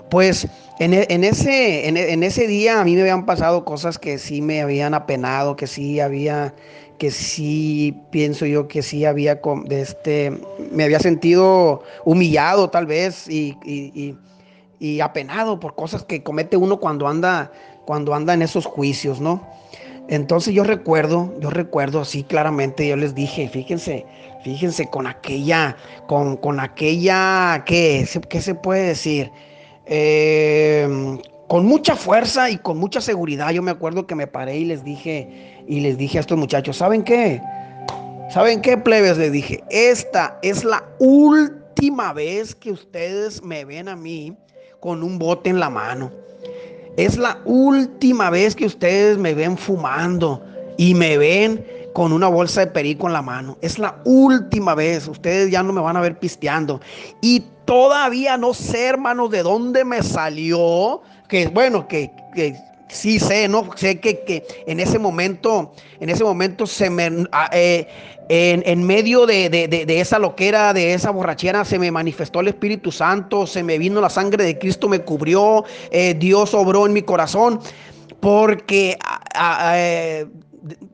Pues 0.09 0.47
en, 0.79 0.93
e, 0.93 1.07
ese, 1.09 1.87
en, 1.87 2.23
ese 2.23 2.47
día 2.47 2.81
a 2.81 2.83
mí 2.83 2.95
me 2.95 3.01
habían 3.01 3.25
pasado 3.25 3.63
cosas 3.63 3.97
que 3.97 4.17
sí 4.17 4.41
me 4.41 4.61
habían 4.61 4.93
apenado, 4.93 5.55
que 5.55 5.67
sí 5.67 6.01
había, 6.01 6.53
que 6.97 7.11
sí 7.11 7.95
pienso 8.11 8.45
yo 8.45 8.67
que 8.67 8.81
sí 8.81 9.05
había, 9.05 9.39
de 9.65 9.81
este, 9.81 10.37
me 10.71 10.83
había 10.83 10.99
sentido 10.99 11.81
humillado 12.03 12.69
tal 12.69 12.87
vez 12.87 13.29
y 13.29 14.17
y 14.81 14.99
apenado 14.99 15.59
por 15.59 15.75
cosas 15.75 16.03
que 16.03 16.23
comete 16.23 16.57
uno 16.57 16.79
cuando 16.79 17.07
anda, 17.07 17.51
cuando 17.85 18.15
anda 18.15 18.33
en 18.33 18.41
esos 18.41 18.65
juicios, 18.65 19.21
¿no? 19.21 19.47
Entonces 20.11 20.53
yo 20.53 20.65
recuerdo, 20.65 21.33
yo 21.39 21.49
recuerdo 21.49 22.01
así 22.01 22.23
claramente, 22.23 22.85
yo 22.85 22.97
les 22.97 23.15
dije, 23.15 23.47
fíjense, 23.47 24.05
fíjense 24.43 24.89
con 24.89 25.07
aquella, 25.07 25.77
con, 26.05 26.35
con 26.35 26.59
aquella, 26.59 27.63
¿qué, 27.65 28.05
¿qué 28.29 28.41
se 28.41 28.53
puede 28.53 28.87
decir? 28.87 29.31
Em, 29.85 31.17
con 31.47 31.65
mucha 31.65 31.95
fuerza 31.95 32.49
y 32.49 32.57
con 32.57 32.77
mucha 32.77 32.99
seguridad, 32.99 33.51
yo 33.51 33.61
me 33.61 33.71
acuerdo 33.71 34.05
que 34.05 34.15
me 34.15 34.27
paré 34.27 34.57
y 34.57 34.65
les 34.65 34.83
dije, 34.83 35.63
y 35.65 35.79
les 35.79 35.97
dije 35.97 36.17
a 36.17 36.21
estos 36.21 36.37
muchachos, 36.37 36.75
¿saben 36.75 37.03
qué? 37.03 37.41
¿Saben 38.29 38.61
qué, 38.61 38.77
plebes? 38.77 39.17
Les 39.17 39.31
dije, 39.31 39.63
esta 39.69 40.37
es 40.41 40.65
la 40.65 40.83
última 40.99 42.11
vez 42.11 42.53
que 42.53 42.71
ustedes 42.71 43.41
me 43.43 43.63
ven 43.63 43.87
a 43.87 43.95
mí 43.95 44.35
con 44.81 45.03
un 45.03 45.17
bote 45.17 45.49
en 45.49 45.61
la 45.61 45.69
mano. 45.69 46.11
Es 46.97 47.17
la 47.17 47.39
última 47.45 48.29
vez 48.29 48.55
que 48.55 48.65
ustedes 48.65 49.17
me 49.17 49.33
ven 49.33 49.57
fumando 49.57 50.43
y 50.77 50.93
me 50.93 51.17
ven 51.17 51.65
con 51.93 52.13
una 52.13 52.27
bolsa 52.27 52.61
de 52.61 52.67
perico 52.67 53.07
en 53.07 53.13
la 53.13 53.21
mano. 53.21 53.57
Es 53.61 53.79
la 53.79 54.01
última 54.05 54.75
vez. 54.75 55.07
Ustedes 55.07 55.51
ya 55.51 55.63
no 55.63 55.73
me 55.73 55.81
van 55.81 55.97
a 55.97 56.01
ver 56.01 56.19
pisteando. 56.19 56.81
Y 57.21 57.43
todavía 57.65 58.37
no 58.37 58.53
sé, 58.53 58.87
hermanos, 58.87 59.29
de 59.31 59.43
dónde 59.43 59.85
me 59.85 60.03
salió. 60.03 61.01
Que 61.27 61.47
bueno, 61.47 61.87
que, 61.87 62.11
que 62.33 62.55
sí 62.91 63.19
sé, 63.19 63.47
¿no? 63.47 63.69
Sé 63.75 63.99
que, 63.99 64.43
en 64.67 64.79
ese 64.79 64.99
momento, 64.99 65.73
en 65.99 66.09
ese 66.09 66.23
momento 66.23 66.65
se 66.67 66.89
me... 66.89 67.25
Ah, 67.31 67.49
eh, 67.53 67.87
en, 68.33 68.83
medio 68.85 69.25
de, 69.25 69.85
esa 69.89 70.17
loquera, 70.17 70.73
de 70.73 70.93
esa 70.93 71.11
borrachera, 71.11 71.65
se 71.65 71.77
me 71.77 71.91
manifestó 71.91 72.39
el 72.39 72.47
Espíritu 72.47 72.89
Santo, 72.89 73.45
se 73.45 73.61
me 73.61 73.77
vino 73.77 73.99
la 73.99 74.09
sangre 74.09 74.45
de 74.45 74.57
Cristo, 74.57 74.87
me 74.87 75.01
cubrió, 75.01 75.65
eh, 75.91 76.15
Dios 76.17 76.53
obró 76.53 76.85
en 76.85 76.93
mi 76.93 77.01
corazón, 77.01 77.59
porque 78.21 78.97
ah, 79.03 79.19
ah, 79.35 79.73
eh, 79.75 80.27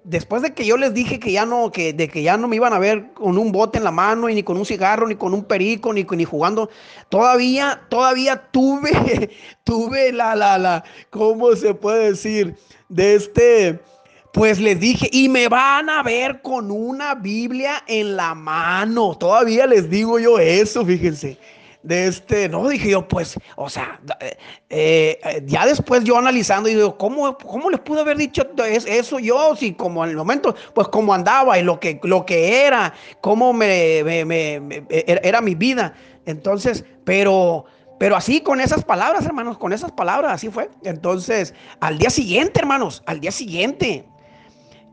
después 0.04 0.42
de 0.42 0.54
que 0.54 0.66
yo 0.66 0.78
les 0.78 0.94
dije 0.94 1.20
que 1.20 1.32
ya 1.32 1.46
no, 1.46 1.72
que, 1.72 1.94
de 1.94 2.08
que 2.08 2.24
ya 2.24 2.38
no 2.38 2.48
me 2.48 2.56
iban 2.56 2.74
a 2.74 2.80
ver 2.80 3.14
con 3.14 3.38
un 3.38 3.52
bote 3.52 3.78
en 3.78 3.84
la 3.84 3.92
mano 3.92 4.28
ni 4.28 4.44
con 4.44 4.58
un 4.58 4.66
cigarro, 4.66 5.08
ni 5.08 5.16
con 5.16 5.34
un 5.34 5.44
perico, 5.44 5.94
ni, 5.94 6.04
ni 6.04 6.24
jugando, 6.24 6.70
todavía, 7.10 7.82
todavía 7.90 8.50
tuve, 8.52 9.30
tuve 9.64 10.12
la, 10.14 10.36
la, 10.36 10.58
la, 10.58 10.84
¿cómo 11.10 11.56
se 11.56 11.74
puede 11.74 12.12
decir? 12.12 12.56
De 12.88 13.16
este, 13.16 13.80
pues 14.32 14.60
les 14.60 14.80
dije, 14.80 15.10
y 15.12 15.28
me 15.28 15.48
van 15.50 15.90
a 15.90 16.04
ver 16.04 16.42
con 16.42 16.72
una 16.72 17.16
Biblia 17.16 17.84
en 17.88 18.16
la 18.16 18.34
mano. 18.34 19.18
Todavía 19.18 19.68
les 19.68 19.90
digo 19.90 20.20
yo 20.20 20.40
eso, 20.40 20.86
fíjense 20.86 21.38
de 21.88 22.08
este, 22.08 22.50
no, 22.50 22.68
dije 22.68 22.90
yo, 22.90 23.08
pues, 23.08 23.40
o 23.56 23.70
sea, 23.70 24.00
eh, 24.20 24.38
eh, 24.70 25.44
ya 25.46 25.66
después 25.66 26.04
yo 26.04 26.18
analizando, 26.18 26.68
y 26.68 26.76
digo, 26.76 26.98
¿cómo, 26.98 27.38
¿cómo 27.38 27.70
les 27.70 27.80
pude 27.80 28.02
haber 28.02 28.18
dicho 28.18 28.46
eso 28.66 29.20
yo? 29.20 29.56
Si 29.56 29.74
como 29.74 30.04
en 30.04 30.12
el 30.12 30.18
momento, 30.18 30.54
pues 30.74 30.90
como 30.90 31.14
andaba 31.14 31.58
y 31.58 31.64
lo 31.64 31.80
que, 31.80 32.00
lo 32.04 32.26
que 32.26 32.66
era, 32.66 32.94
cómo 33.22 33.54
me, 33.54 34.00
era 34.90 35.40
mi 35.40 35.56
vida. 35.56 35.94
Entonces, 36.26 36.84
pero, 37.06 37.64
pero 37.98 38.18
así 38.18 38.42
con 38.42 38.60
esas 38.60 38.84
palabras, 38.84 39.26
hermanos, 39.26 39.58
con 39.58 39.72
esas 39.72 39.94
palabras, 39.94 40.34
así 40.34 40.50
fue. 40.50 40.70
Entonces, 40.84 41.54
al 41.80 41.98
día 41.98 42.10
siguiente, 42.10 42.60
hermanos, 42.60 43.02
al 43.06 43.22
día 43.22 43.32
siguiente, 43.32 44.06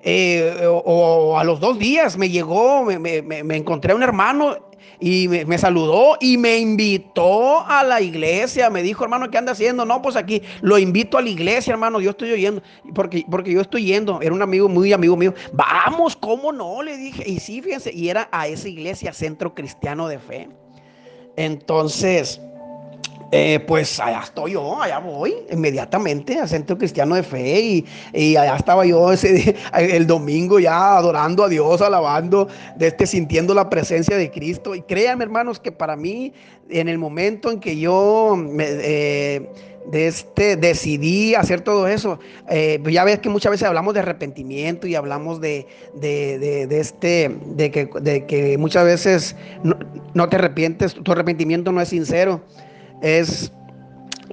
eh, 0.02 0.64
o, 0.68 1.36
a 1.36 1.42
los 1.42 1.58
dos 1.58 1.76
días 1.76 2.16
me 2.16 2.28
llegó, 2.28 2.84
me, 2.84 3.00
me, 3.00 3.56
encontré 3.56 3.94
un 3.94 4.04
hermano 4.04 4.58
y 5.00 5.28
me, 5.28 5.58
saludó 5.58 6.16
y 6.20 6.38
me 6.38 6.58
invitó 6.58 7.60
a 7.66 7.82
la 7.84 8.00
iglesia. 8.00 8.70
Me 8.70 8.82
dijo, 8.82 9.04
hermano, 9.04 9.30
¿qué 9.30 9.38
anda 9.38 9.52
haciendo? 9.52 9.84
No, 9.84 10.00
pues 10.00 10.16
aquí 10.16 10.42
lo 10.62 10.78
invito 10.78 11.18
a 11.18 11.22
la 11.22 11.28
iglesia, 11.28 11.72
hermano. 11.72 12.00
Yo 12.00 12.10
estoy 12.10 12.32
oyendo, 12.32 12.62
porque, 12.94 13.24
porque 13.30 13.52
yo 13.52 13.60
estoy 13.60 13.84
yendo. 13.84 14.20
Era 14.22 14.32
un 14.32 14.42
amigo, 14.42 14.68
muy 14.68 14.92
amigo 14.92 15.16
mío. 15.16 15.34
Vamos, 15.52 16.16
¿cómo 16.16 16.52
no? 16.52 16.82
Le 16.82 16.96
dije. 16.96 17.28
Y 17.28 17.40
sí, 17.40 17.60
fíjense, 17.60 17.92
y 17.92 18.08
era 18.08 18.28
a 18.32 18.46
esa 18.46 18.68
iglesia, 18.68 19.12
Centro 19.12 19.54
Cristiano 19.54 20.08
de 20.08 20.18
Fe. 20.18 20.48
Entonces, 21.36 22.40
eh, 23.36 23.58
pues 23.58 23.98
allá 23.98 24.20
estoy 24.22 24.52
yo, 24.52 24.80
allá 24.80 25.00
voy 25.00 25.34
inmediatamente 25.50 26.38
al 26.38 26.48
Centro 26.48 26.78
Cristiano 26.78 27.16
de 27.16 27.24
Fe 27.24 27.84
y, 28.14 28.36
allá 28.36 28.54
estaba 28.54 28.86
yo 28.86 29.10
ese 29.10 29.56
el 29.76 30.06
domingo 30.06 30.60
ya 30.60 30.96
adorando 30.96 31.42
a 31.42 31.48
Dios, 31.48 31.82
alabando, 31.82 32.46
de 32.76 32.86
este, 32.86 33.08
sintiendo 33.08 33.52
la 33.52 33.68
presencia 33.68 34.16
de 34.16 34.30
Cristo. 34.30 34.76
Y 34.76 34.82
créanme 34.82 35.24
hermanos 35.24 35.58
que 35.58 35.72
para 35.72 35.96
mí 35.96 36.32
en 36.70 36.88
el 36.88 36.96
momento 36.96 37.50
en 37.50 37.58
que 37.58 37.76
yo 37.76 38.38
eh, 38.60 39.50
de 39.90 40.06
este, 40.06 40.54
decidí 40.54 41.34
hacer 41.34 41.62
todo 41.62 41.88
eso. 41.88 42.20
Eh, 42.48 42.80
ya 42.88 43.02
ves 43.02 43.18
que 43.18 43.30
muchas 43.30 43.50
veces 43.50 43.66
hablamos 43.66 43.94
de 43.94 44.00
arrepentimiento 44.00 44.86
y 44.86 44.94
hablamos 44.94 45.40
de, 45.40 45.66
de, 45.92 46.68
este, 46.70 47.36
de 47.46 47.72
que, 47.72 47.90
de 48.00 48.26
que 48.26 48.58
muchas 48.58 48.84
veces 48.84 49.34
no, 50.14 50.28
te 50.28 50.36
arrepientes, 50.36 50.94
tu 50.94 51.10
arrepentimiento 51.10 51.72
no 51.72 51.80
es 51.80 51.88
sincero 51.88 52.40
es 53.04 53.52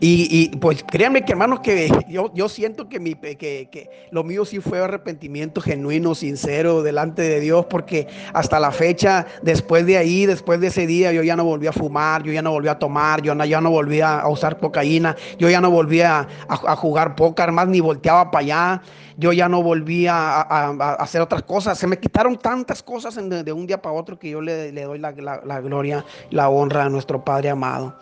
y, 0.04 0.50
pues 0.58 0.84
créanme 0.84 1.24
que 1.24 1.34
hermanos 1.34 1.60
que 1.60 1.88
yo, 2.10 2.32
yo 2.34 2.50
siento 2.50 2.90
que, 2.90 3.00
mi, 3.00 3.14
que, 3.14 3.70
que, 3.70 3.90
lo 4.10 4.24
mío 4.24 4.46
sí 4.46 4.60
fue 4.60 4.80
arrepentimiento 4.80 5.62
genuino, 5.62 6.16
sincero 6.16 6.82
delante 6.82 7.22
de 7.22 7.40
Dios, 7.40 7.68
porque 7.70 8.08
hasta 8.34 8.60
la 8.60 8.72
fecha, 8.72 9.28
después 9.44 9.86
de 9.86 9.98
ahí, 9.98 10.26
después 10.26 10.60
de 10.60 10.68
ese 10.68 10.88
día, 10.88 11.14
yo 11.14 11.22
ya 11.22 11.36
no 11.36 11.44
volví 11.44 11.68
a 11.68 11.72
fumar, 11.72 12.24
yo 12.24 12.32
ya 12.32 12.42
no 12.42 12.50
volví 12.50 12.68
a 12.68 12.80
tomar, 12.80 13.22
yo 13.22 13.36
ya 13.46 13.62
no 13.62 13.70
volví 13.70 14.02
a 14.02 14.28
usar 14.28 14.58
cocaína, 14.58 15.16
yo 15.38 15.52
ya 15.52 15.62
no 15.62 15.70
volví 15.70 16.02
a, 16.02 16.28
jugar 16.78 17.16
póker, 17.16 17.52
más 17.52 17.68
ni 17.68 17.80
volteaba 17.80 18.32
para 18.32 18.44
allá, 18.44 18.82
yo 19.22 19.32
ya 19.32 19.48
no 19.48 19.62
volví 19.62 20.08
a, 20.08 20.42
hacer 20.96 21.22
otras 21.22 21.44
cosas. 21.44 21.78
Se 21.78 21.86
me 21.86 22.00
quitaron 22.00 22.38
tantas 22.38 22.82
cosas 22.82 23.16
de, 23.16 23.54
un 23.54 23.68
día 23.68 23.80
para 23.80 23.94
otro 23.94 24.18
que 24.18 24.32
yo 24.32 24.42
le, 24.42 24.72
doy 24.72 24.98
la, 24.98 25.12
la, 25.12 25.42
la 25.46 25.62
gloria, 25.62 26.04
la 26.32 26.50
honra 26.50 26.86
a 26.86 26.90
nuestro 26.90 27.24
Padre 27.24 27.52
amado. 27.52 27.96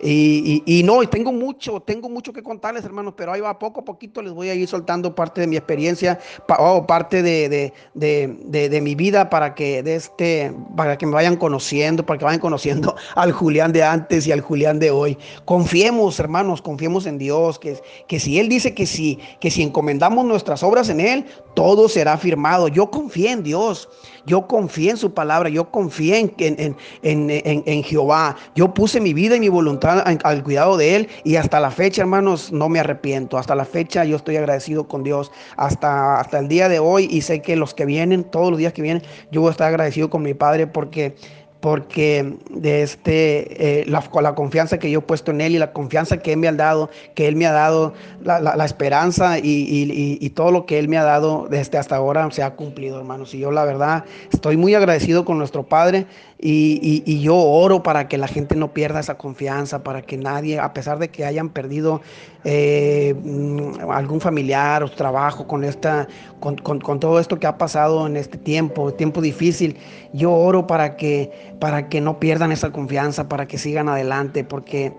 Y, 0.00 0.62
y, 0.64 0.82
no, 0.84 1.02
y 1.02 1.08
tengo 1.08 1.32
mucho, 1.32 1.80
tengo 1.80 2.08
mucho 2.08 2.32
que 2.32 2.42
contarles, 2.42 2.84
hermanos, 2.84 3.14
pero 3.16 3.32
ahí 3.32 3.40
va, 3.40 3.58
poco 3.58 3.80
a 3.80 3.84
poquito 3.84 4.22
les 4.22 4.32
voy 4.32 4.48
a 4.48 4.54
ir 4.54 4.68
soltando 4.68 5.14
parte 5.14 5.40
de 5.40 5.48
mi 5.48 5.56
experiencia 5.56 6.20
o 6.58 6.86
parte 6.86 7.22
de, 7.22 7.72
de, 7.94 8.80
mi 8.80 8.94
vida 8.94 9.28
para 9.28 9.54
que, 9.54 9.82
de 9.82 9.96
este, 9.96 10.54
para 10.76 10.96
que 10.96 11.06
me 11.06 11.14
vayan 11.14 11.36
conociendo, 11.36 12.06
para 12.06 12.18
que 12.18 12.24
vayan 12.24 12.40
conociendo 12.40 12.94
al 13.16 13.32
Julián 13.32 13.72
de 13.72 13.82
antes 13.82 14.26
y 14.26 14.32
al 14.32 14.40
Julián 14.40 14.78
de 14.78 14.92
hoy. 14.92 15.18
Confiemos, 15.44 16.20
hermanos, 16.20 16.62
confiemos 16.62 17.06
en 17.06 17.18
Dios, 17.18 17.58
que, 17.58 17.80
que 18.06 18.20
si 18.20 18.38
Él 18.38 18.48
dice 18.48 18.74
que 18.74 18.86
sí, 18.86 19.18
que 19.40 19.50
si 19.50 19.62
encomendamos 19.62 20.24
nuestras 20.24 20.57
obras 20.62 20.88
en 20.88 21.00
Él, 21.00 21.24
todo 21.54 21.88
será 21.88 22.16
firmado. 22.16 22.68
Yo 22.68 22.90
confío 22.90 23.30
en 23.30 23.42
Dios. 23.42 23.88
Yo 24.26 24.46
confié 24.46 24.90
en 24.90 24.96
su 24.98 25.14
palabra, 25.14 25.48
yo 25.48 25.70
confié 25.70 26.34
en, 26.38 26.76
en, 27.02 27.82
Jehová. 27.82 28.36
Yo 28.54 28.74
puse 28.74 29.00
mi 29.00 29.14
vida 29.14 29.36
y 29.36 29.40
mi 29.40 29.48
voluntad 29.48 30.04
al 30.04 30.44
cuidado 30.44 30.76
de 30.76 30.96
Él 30.96 31.08
y 31.24 31.36
hasta 31.36 31.58
la 31.60 31.70
fecha, 31.70 32.02
hermanos, 32.02 32.52
no 32.52 32.68
me 32.68 32.78
arrepiento. 32.78 33.38
Hasta 33.38 33.54
la 33.54 33.64
fecha 33.64 34.04
yo 34.04 34.16
estoy 34.16 34.36
agradecido 34.36 34.86
con 34.86 35.02
Dios 35.02 35.32
hasta, 35.56 36.20
hasta 36.20 36.38
el 36.40 36.48
día 36.48 36.68
de 36.68 36.78
hoy 36.78 37.08
y 37.10 37.22
sé 37.22 37.40
que 37.40 37.56
los 37.56 37.72
que 37.72 37.86
vienen, 37.86 38.22
todos 38.22 38.50
los 38.50 38.58
días 38.58 38.74
que 38.74 38.82
vienen, 38.82 39.02
yo 39.30 39.40
voy 39.40 39.48
a 39.48 39.52
estar 39.52 39.68
agradecido 39.68 40.10
con 40.10 40.22
mi 40.22 40.34
Padre 40.34 40.66
porque 40.66 41.16
porque 41.60 42.36
de 42.50 42.82
este, 42.82 43.80
eh, 43.80 43.84
la, 43.86 44.04
la, 44.22 44.34
confianza 44.34 44.78
que 44.78 44.90
yo 44.90 45.00
he 45.00 45.02
puesto 45.02 45.32
en 45.32 45.40
Él 45.40 45.54
y 45.54 45.58
la 45.58 45.72
confianza 45.72 46.18
que 46.18 46.32
Él 46.32 46.38
me 46.38 46.48
ha 46.48 46.52
dado, 46.52 46.88
que 47.14 47.26
Él 47.26 47.34
me 47.36 47.46
ha 47.46 47.52
dado, 47.52 47.94
la, 48.22 48.64
esperanza 48.64 49.38
y, 49.38 50.30
todo 50.34 50.52
lo 50.52 50.66
que 50.66 50.78
Él 50.78 50.88
me 50.88 50.98
ha 50.98 51.04
dado 51.04 51.48
desde 51.50 51.78
hasta 51.78 51.96
ahora 51.96 52.30
se 52.30 52.42
ha 52.42 52.54
cumplido, 52.54 52.98
hermanos. 52.98 53.34
Y 53.34 53.38
yo 53.38 53.50
la 53.50 53.64
verdad 53.64 54.04
estoy 54.32 54.56
muy 54.56 54.74
agradecido 54.74 55.24
con 55.24 55.38
nuestro 55.38 55.64
Padre 55.64 56.06
y, 56.40 57.20
yo 57.20 57.36
oro 57.36 57.82
para 57.82 58.06
que 58.06 58.16
la 58.16 58.28
gente 58.28 58.54
no 58.54 58.72
pierda 58.72 59.00
esa 59.00 59.18
confianza, 59.18 59.82
para 59.82 60.02
que 60.02 60.16
nadie, 60.16 60.60
a 60.60 60.72
pesar 60.72 60.98
de 60.98 61.08
que 61.08 61.24
hayan 61.24 61.48
perdido 61.48 62.00
eh, 62.44 63.14
mm, 63.20 63.90
algún 63.90 64.20
familiar 64.20 64.84
o 64.84 64.90
trabajo 64.90 65.48
con, 65.48 65.64
esta, 65.64 66.06
con, 66.38 66.56
todo 67.00 67.18
esto 67.18 67.40
que 67.40 67.48
ha 67.48 67.58
pasado 67.58 68.06
en 68.06 68.16
este 68.16 68.38
tiempo, 68.38 68.94
tiempo 68.94 69.20
difícil, 69.20 69.76
yo 70.12 70.32
oro 70.32 70.66
para 70.66 70.96
que, 70.96 71.32
para 71.58 71.88
que 71.88 72.00
no 72.00 72.20
pierdan 72.20 72.52
esa 72.52 72.70
confianza, 72.70 73.28
para 73.28 73.46
que 73.48 73.58
sigan 73.58 73.88
adelante, 73.88 74.44
porque, 74.44 74.92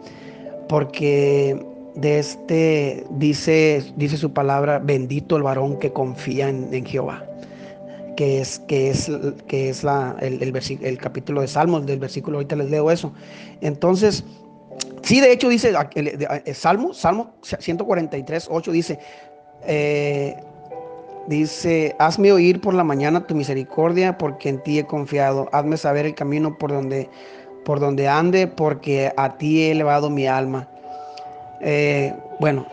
porque 0.67 1.65
de 1.95 2.19
este 2.19 3.05
dice, 3.11 3.93
dice 3.95 4.17
su 4.17 4.33
palabra, 4.33 4.79
bendito 4.79 5.37
el 5.37 5.43
varón 5.43 5.79
que 5.79 5.93
confía 5.93 6.49
en 6.49 6.85
Jehová 6.85 7.28
que 8.19 8.41
es, 8.41 8.59
que 8.59 8.89
es, 8.89 9.09
que 9.47 9.69
es 9.69 9.81
la, 9.81 10.17
el, 10.19 10.43
el, 10.43 10.97
capítulo 10.97 11.39
de 11.39 11.47
Salmos, 11.47 11.85
del 11.85 11.99
versículo, 11.99 12.35
ahorita 12.35 12.57
les 12.57 12.69
leo 12.69 12.91
eso. 12.91 13.13
Entonces, 13.61 14.25
sí, 15.03 15.21
de 15.21 15.31
hecho 15.31 15.47
dice, 15.47 15.73
el, 15.95 16.53
Salmo, 16.53 16.93
Salmo 16.93 17.35
143, 17.41 18.49
8 18.51 18.71
dice, 18.73 18.99
eh, 19.65 20.35
dice, 21.27 21.95
hazme 21.97 22.33
oír 22.33 22.59
por 22.59 22.73
la 22.73 22.83
mañana 22.83 23.25
tu 23.25 23.35
misericordia, 23.35 24.17
porque 24.17 24.49
en 24.49 24.61
ti 24.63 24.79
he 24.79 24.85
confiado, 24.85 25.47
hazme 25.53 25.77
saber 25.77 26.05
el 26.05 26.13
camino 26.13 26.57
por 26.57 26.73
donde, 26.73 27.09
por 27.63 27.79
donde 27.79 28.09
ande, 28.09 28.47
porque 28.47 29.13
a 29.15 29.37
ti 29.37 29.61
he 29.61 29.71
elevado 29.71 30.09
mi 30.09 30.27
alma. 30.27 30.67
Eh, 31.61 32.13
bueno, 32.41 32.65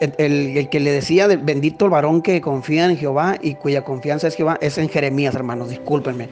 el, 0.00 0.68
que 0.70 0.80
le 0.80 0.92
decía, 0.92 1.26
bendito 1.26 1.84
el 1.84 1.90
varón 1.90 2.22
que 2.22 2.40
confía 2.40 2.86
en 2.86 2.96
Jehová 2.96 3.36
y 3.40 3.54
cuya 3.54 3.82
confianza 3.82 4.28
es 4.28 4.34
Jehová, 4.34 4.58
es 4.60 4.78
en 4.78 4.88
Jeremías, 4.88 5.34
hermanos, 5.34 5.70
discúlpenme. 5.70 6.28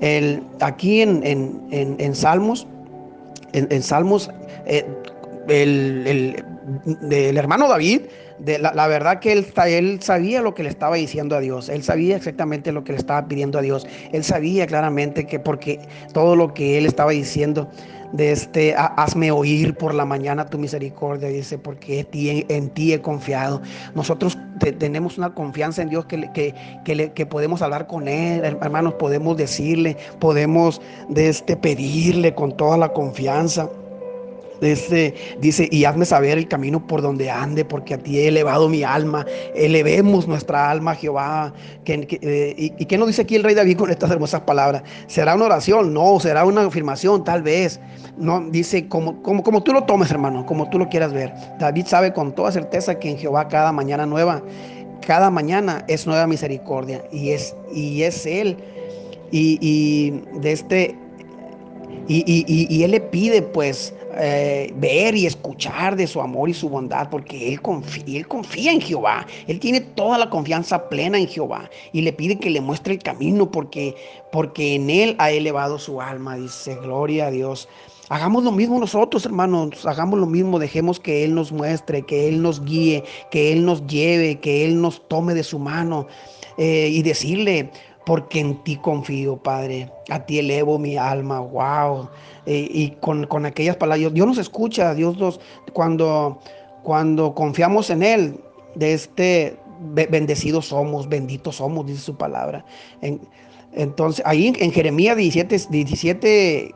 El, 0.00 0.42
aquí 0.60 1.02
en, 1.02 1.22
en, 1.70 2.14
Salmos, 2.14 2.66
en, 3.52 3.82
Salmos, 3.82 4.30
eh, 4.66 4.84
el, 5.48 6.44
hermano 7.36 7.68
David, 7.68 8.02
de 8.38 8.58
la, 8.58 8.86
verdad 8.88 9.20
que 9.20 9.32
él, 9.32 9.46
él 9.66 10.02
sabía 10.02 10.42
lo 10.42 10.54
que 10.54 10.64
le 10.64 10.68
estaba 10.68 10.96
diciendo 10.96 11.36
a 11.36 11.40
Dios, 11.40 11.68
él 11.68 11.84
sabía 11.84 12.16
exactamente 12.16 12.72
lo 12.72 12.82
que 12.82 12.92
le 12.92 12.98
estaba 12.98 13.26
pidiendo 13.28 13.58
a 13.58 13.62
Dios, 13.62 13.86
él 14.12 14.24
sabía 14.24 14.66
claramente 14.66 15.26
que 15.26 15.38
porque 15.38 15.80
todo 16.12 16.34
lo 16.34 16.52
que 16.52 16.76
él 16.78 16.86
estaba 16.86 17.12
diciendo, 17.12 17.70
de 18.14 18.30
este, 18.30 18.76
hazme 18.76 19.32
oír 19.32 19.74
por 19.74 19.92
la 19.92 20.04
mañana 20.04 20.46
tu 20.46 20.56
misericordia, 20.56 21.28
dice, 21.28 21.58
porque 21.58 22.06
en, 22.48 22.70
ti 22.70 22.92
he 22.92 23.00
confiado. 23.00 23.60
Nosotros 23.96 24.38
tenemos 24.78 25.18
una 25.18 25.34
confianza 25.34 25.82
en 25.82 25.88
Dios 25.88 26.06
que, 26.06 26.30
que, 26.32 27.12
que, 27.12 27.26
podemos 27.26 27.60
hablar 27.60 27.88
con 27.88 28.06
Él, 28.06 28.44
hermanos, 28.44 28.94
podemos 28.94 29.36
decirle, 29.36 29.96
podemos 30.20 30.80
de 31.08 31.28
este, 31.28 31.56
pedirle 31.56 32.36
con 32.36 32.56
toda 32.56 32.76
la 32.76 32.90
confianza. 32.90 33.68
Este, 34.60 35.14
dice, 35.40 35.68
y 35.70 35.84
hazme 35.84 36.04
saber 36.04 36.38
el 36.38 36.48
camino 36.48 36.86
por 36.86 37.02
donde 37.02 37.30
ande, 37.30 37.64
porque 37.64 37.94
a 37.94 37.98
ti 37.98 38.18
he 38.18 38.28
elevado 38.28 38.68
mi 38.68 38.82
alma. 38.82 39.26
Elevemos 39.54 40.28
nuestra 40.28 40.70
alma, 40.70 40.94
Jehová. 40.94 41.52
Eh, 41.84 42.54
y, 42.56 42.84
qué 42.86 42.98
nos 42.98 43.08
dice 43.08 43.22
aquí 43.22 43.36
el 43.36 43.44
rey 43.44 43.54
David 43.54 43.78
con 43.78 43.90
estas 43.90 44.10
hermosas 44.10 44.42
palabras? 44.42 44.82
¿Será 45.06 45.34
una 45.34 45.46
oración? 45.46 45.92
No, 45.92 46.18
será 46.20 46.44
una 46.44 46.62
afirmación, 46.62 47.24
tal 47.24 47.42
vez. 47.42 47.80
No, 48.16 48.40
dice, 48.40 48.88
como, 48.88 49.22
como, 49.22 49.42
como 49.42 49.62
tú 49.62 49.72
lo 49.72 49.84
tomes, 49.84 50.10
hermano, 50.10 50.46
como 50.46 50.70
tú 50.70 50.78
lo 50.78 50.88
quieras 50.88 51.12
ver. 51.12 51.32
David 51.58 51.86
sabe 51.86 52.12
con 52.12 52.34
toda 52.34 52.52
certeza 52.52 52.98
que 52.98 53.10
en 53.10 53.18
Jehová 53.18 53.48
cada 53.48 53.72
mañana 53.72 54.06
nueva, 54.06 54.42
cada 55.06 55.30
mañana 55.30 55.84
es 55.88 56.06
nueva 56.06 56.26
misericordia. 56.26 57.04
Y 57.12 57.30
es, 57.30 57.56
y 57.72 58.02
es 58.02 58.24
Él. 58.24 58.56
Y, 59.30 59.58
y 59.60 60.22
de 60.40 60.52
este 60.52 60.96
y, 62.08 62.82
Él 62.82 62.90
le 62.90 63.00
pide 63.00 63.42
pues 63.42 63.94
eh, 64.18 64.72
ver 64.76 65.14
y 65.14 65.26
escuchar 65.26 65.96
de 65.96 66.06
su 66.06 66.20
amor 66.20 66.48
y 66.48 66.54
su 66.54 66.68
bondad, 66.68 67.08
porque 67.10 67.48
él 67.48 67.60
confía, 67.60 68.72
en 68.72 68.80
Jehová. 68.80 69.26
Él 69.46 69.60
tiene 69.60 69.80
toda 69.80 70.18
la 70.18 70.30
confianza 70.30 70.88
plena 70.88 71.18
en 71.18 71.28
Jehová 71.28 71.68
y 71.92 72.02
le 72.02 72.12
pide 72.12 72.38
que 72.38 72.50
le 72.50 72.60
muestre 72.60 72.94
el 72.94 73.02
camino, 73.02 73.50
porque, 73.50 73.94
porque 74.32 74.76
en 74.76 74.90
Él 74.90 75.16
ha 75.18 75.30
elevado 75.30 75.78
su 75.78 76.00
alma. 76.00 76.36
Dice, 76.36 76.76
gloria 76.76 77.26
a 77.26 77.30
Dios. 77.30 77.68
Hagamos 78.08 78.44
lo 78.44 78.52
mismo 78.52 78.78
nosotros, 78.78 79.24
hermanos. 79.24 79.86
Hagamos 79.86 80.18
lo 80.18 80.26
mismo. 80.26 80.58
Dejemos 80.58 81.00
que 81.00 81.24
Él 81.24 81.34
nos 81.34 81.52
muestre, 81.52 82.02
que 82.02 82.28
Él 82.28 82.42
nos 82.42 82.64
guíe, 82.64 83.04
que 83.30 83.52
Él 83.52 83.64
nos 83.64 83.86
lleve, 83.86 84.40
que 84.40 84.64
Él 84.64 84.80
nos 84.80 85.06
tome 85.08 85.34
de 85.34 85.42
su 85.42 85.58
mano 85.58 86.06
eh, 86.56 86.88
y 86.90 87.02
decirle, 87.02 87.70
porque 88.04 88.40
en 88.40 88.62
ti 88.62 88.76
confío, 88.76 89.36
Padre. 89.36 89.90
A 90.10 90.26
ti 90.26 90.38
elevo 90.38 90.78
mi 90.78 90.96
alma, 90.96 91.40
wow. 91.40 92.08
Eh, 92.46 92.68
y 92.70 92.90
con, 93.00 93.46
aquellas 93.46 93.76
palabras, 93.76 94.12
Dios, 94.12 94.26
nos 94.26 94.38
escucha, 94.38 94.94
Dios 94.94 95.16
nos, 95.16 95.40
cuando, 95.72 96.38
cuando 96.82 97.34
confiamos 97.34 97.90
en 97.90 98.02
Él, 98.02 98.40
de 98.74 98.92
este, 98.92 99.56
bendecidos 99.80 100.66
somos, 100.66 101.08
benditos 101.08 101.56
somos, 101.56 101.86
dice 101.86 102.00
su 102.00 102.16
palabra. 102.16 102.64
entonces, 103.72 104.22
ahí 104.26 104.52
en, 104.58 104.72
Jeremías 104.72 105.16
17, 105.16 105.68
17, 105.70 106.74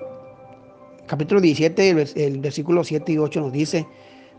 capítulo 1.06 1.40
17, 1.40 1.90
el, 1.90 2.08
el 2.16 2.40
versículo 2.40 2.85
7 2.85 3.12
y 3.12 3.18
8 3.18 3.40
nos 3.40 3.52
dice, 3.52 3.87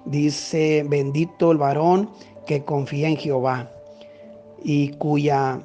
dice, 0.06 0.84
bendito 0.88 1.52
el 1.52 1.58
varón 1.58 2.10
que 2.48 2.64
confía 2.64 3.08
en 3.08 3.18
Jehová 3.18 3.70
y 4.64 4.90
cuya 4.94 5.62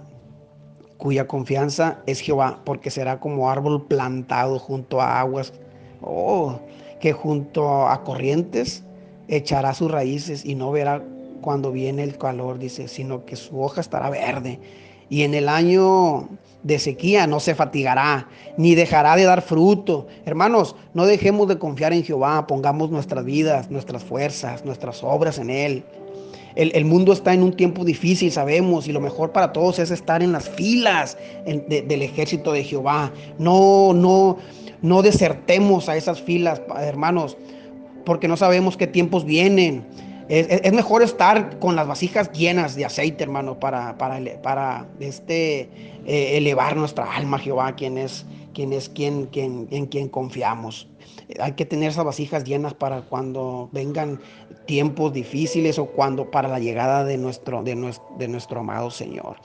cuya 0.98 1.26
confianza 1.26 1.98
es 2.06 2.20
Jehová, 2.20 2.60
porque 2.64 2.90
será 2.90 3.20
como 3.20 3.50
árbol 3.50 3.86
plantado 3.86 4.58
junto 4.58 5.00
a 5.00 5.20
aguas, 5.20 5.52
oh, 6.00 6.60
que 7.00 7.12
junto 7.12 7.86
a 7.86 8.02
corrientes 8.04 8.84
echará 9.28 9.74
sus 9.74 9.90
raíces 9.90 10.44
y 10.44 10.54
no 10.54 10.70
verá 10.70 11.02
cuando 11.40 11.72
viene 11.72 12.02
el 12.02 12.16
calor, 12.16 12.58
dice, 12.58 12.88
sino 12.88 13.24
que 13.26 13.36
su 13.36 13.60
hoja 13.60 13.80
estará 13.80 14.08
verde. 14.08 14.60
Y 15.10 15.22
en 15.22 15.34
el 15.34 15.48
año 15.48 16.28
de 16.62 16.78
sequía 16.78 17.26
no 17.26 17.38
se 17.38 17.54
fatigará, 17.54 18.28
ni 18.56 18.74
dejará 18.74 19.16
de 19.16 19.24
dar 19.24 19.42
fruto. 19.42 20.06
Hermanos, 20.24 20.74
no 20.94 21.04
dejemos 21.04 21.46
de 21.48 21.58
confiar 21.58 21.92
en 21.92 22.02
Jehová, 22.02 22.46
pongamos 22.46 22.90
nuestras 22.90 23.24
vidas, 23.24 23.70
nuestras 23.70 24.02
fuerzas, 24.02 24.64
nuestras 24.64 25.04
obras 25.04 25.38
en 25.38 25.50
Él. 25.50 25.84
El, 26.56 26.84
mundo 26.84 27.12
está 27.12 27.34
en 27.34 27.42
un 27.42 27.52
tiempo 27.52 27.84
difícil, 27.84 28.30
sabemos, 28.30 28.86
y 28.86 28.92
lo 28.92 29.00
mejor 29.00 29.32
para 29.32 29.52
todos 29.52 29.80
es 29.80 29.90
estar 29.90 30.22
en 30.22 30.30
las 30.30 30.48
filas 30.48 31.18
del 31.44 32.02
ejército 32.02 32.52
de 32.52 32.62
Jehová. 32.62 33.12
No, 33.38 33.92
no, 33.92 34.38
no 34.80 35.02
desertemos 35.02 35.88
a 35.88 35.96
esas 35.96 36.22
filas, 36.22 36.62
hermanos, 36.78 37.36
porque 38.04 38.28
no 38.28 38.36
sabemos 38.36 38.76
qué 38.76 38.86
tiempos 38.86 39.24
vienen. 39.24 39.84
Es, 40.28 40.72
mejor 40.72 41.02
estar 41.02 41.58
con 41.58 41.76
las 41.76 41.86
vasijas 41.86 42.32
llenas 42.32 42.76
de 42.76 42.84
aceite, 42.84 43.24
hermano, 43.24 43.58
para, 43.58 43.98
para, 43.98 44.20
para 44.40 44.86
este, 45.00 45.68
eh, 46.06 46.36
elevar 46.36 46.76
nuestra 46.76 47.14
alma, 47.14 47.38
Jehová, 47.38 47.74
quien 47.74 47.98
es, 47.98 48.24
quien 48.54 48.72
es 48.72 48.88
quien, 48.88 49.26
quien, 49.26 49.68
en 49.70 49.86
quien 49.86 50.08
confiamos. 50.08 50.88
Hay 51.40 51.52
que 51.52 51.64
tener 51.64 51.90
esas 51.90 52.04
vasijas 52.04 52.44
llenas 52.44 52.74
para 52.74 53.02
cuando 53.02 53.68
vengan 53.72 54.20
tiempos 54.66 55.12
difíciles 55.12 55.78
o 55.78 55.86
cuando 55.86 56.30
para 56.30 56.48
la 56.48 56.58
llegada 56.58 57.04
de 57.04 57.18
nuestro, 57.18 57.62
de 57.62 57.94
de 58.18 58.28
nuestro 58.28 58.60
amado 58.60 58.90
Señor. 58.90 59.36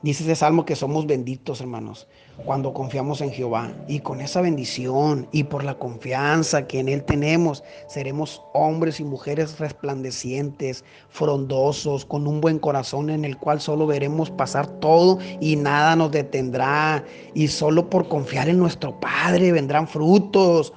Dice 0.00 0.22
ese 0.22 0.36
salmo 0.36 0.64
que 0.64 0.76
somos 0.76 1.08
benditos, 1.08 1.60
hermanos, 1.60 2.06
cuando 2.44 2.72
confiamos 2.72 3.20
en 3.20 3.32
Jehová. 3.32 3.72
Y 3.88 3.98
con 3.98 4.20
esa 4.20 4.40
bendición 4.40 5.26
y 5.32 5.42
por 5.42 5.64
la 5.64 5.76
confianza 5.76 6.68
que 6.68 6.78
en 6.78 6.88
Él 6.88 7.02
tenemos, 7.02 7.64
seremos 7.88 8.40
hombres 8.54 9.00
y 9.00 9.04
mujeres 9.04 9.58
resplandecientes, 9.58 10.84
frondosos, 11.08 12.04
con 12.04 12.28
un 12.28 12.40
buen 12.40 12.60
corazón 12.60 13.10
en 13.10 13.24
el 13.24 13.38
cual 13.38 13.60
solo 13.60 13.88
veremos 13.88 14.30
pasar 14.30 14.68
todo 14.78 15.18
y 15.40 15.56
nada 15.56 15.96
nos 15.96 16.12
detendrá. 16.12 17.04
Y 17.34 17.48
solo 17.48 17.90
por 17.90 18.06
confiar 18.06 18.48
en 18.48 18.58
nuestro 18.58 19.00
Padre 19.00 19.50
vendrán 19.50 19.88
frutos 19.88 20.72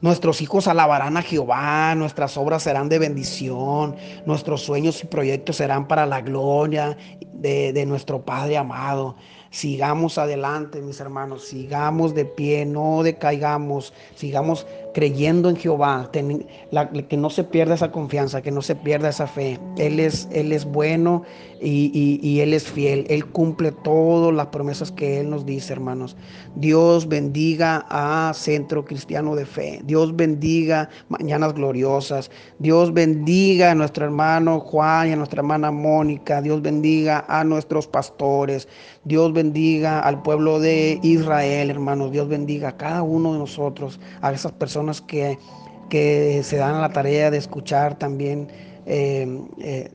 nuestros 0.00 0.40
hijos 0.40 0.66
alabarán 0.66 1.16
a 1.16 1.22
Jehová, 1.22 1.94
nuestras 1.94 2.36
obras 2.36 2.64
serán 2.64 2.88
de 2.88 2.98
bendición, 2.98 3.96
nuestros 4.26 4.62
sueños 4.62 5.02
y 5.04 5.06
proyectos 5.06 5.56
serán 5.56 5.86
para 5.86 6.04
la 6.06 6.20
gloria 6.20 6.96
de, 7.32 7.72
de 7.72 7.86
nuestro 7.86 8.24
Padre 8.24 8.56
amado. 8.56 9.16
Sigamos 9.50 10.18
adelante, 10.18 10.82
mis 10.82 11.00
hermanos, 11.00 11.44
sigamos 11.46 12.14
de 12.14 12.24
pie, 12.24 12.66
no 12.66 13.02
decaigamos, 13.02 13.94
sigamos 14.14 14.66
creyendo 14.96 15.50
en 15.50 15.56
Jehová, 15.56 16.10
que 16.10 17.16
no 17.18 17.28
se 17.28 17.44
pierda 17.44 17.74
esa 17.74 17.92
confianza, 17.92 18.40
que 18.40 18.50
no 18.50 18.62
se 18.62 18.74
pierda 18.74 19.10
esa 19.10 19.26
fe. 19.26 19.60
Él 19.76 20.00
es, 20.00 20.26
él 20.32 20.52
es 20.52 20.64
bueno 20.64 21.22
y, 21.60 22.40
Él 22.40 22.54
es 22.54 22.64
fiel. 22.64 23.04
Él 23.10 23.26
cumple 23.26 23.72
todas 23.72 24.34
las 24.34 24.46
promesas 24.46 24.92
que 24.92 25.20
Él 25.20 25.28
nos 25.28 25.44
dice, 25.44 25.74
hermanos. 25.74 26.16
Dios 26.54 27.08
bendiga 27.08 27.84
a 27.90 28.32
Centro 28.34 28.86
Cristiano 28.86 29.36
de 29.36 29.44
Fe. 29.44 29.82
Dios 29.84 30.16
bendiga 30.16 30.88
Mañanas 31.10 31.52
Gloriosas. 31.52 32.30
Dios 32.58 32.94
bendiga 32.94 33.72
a 33.72 33.74
nuestro 33.74 34.06
hermano 34.06 34.60
Juan 34.60 35.08
y 35.08 35.12
a 35.12 35.16
nuestra 35.16 35.40
hermana 35.40 35.70
Mónica. 35.70 36.40
Dios 36.40 36.62
bendiga 36.62 37.26
a 37.28 37.44
nuestros 37.44 37.86
pastores. 37.86 38.66
Dios 39.06 39.32
bendiga 39.32 40.00
al 40.00 40.20
pueblo 40.22 40.58
de 40.58 40.98
Israel, 41.02 41.70
hermanos. 41.70 42.10
Dios 42.10 42.28
bendiga 42.28 42.70
a 42.70 42.76
cada 42.76 43.02
uno 43.02 43.34
de 43.34 43.38
nosotros, 43.38 44.00
a 44.20 44.32
esas 44.32 44.50
personas 44.50 45.00
que, 45.00 45.38
que 45.88 46.40
se 46.42 46.56
dan 46.56 46.80
la 46.80 46.90
tarea 46.90 47.30
de 47.30 47.38
escuchar 47.38 47.96
también 47.96 48.48
este, 48.84 49.90